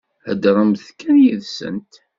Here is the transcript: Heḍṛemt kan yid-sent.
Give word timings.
Heḍṛemt 0.27 0.85
kan 0.99 1.15
yid-sent. 1.23 1.93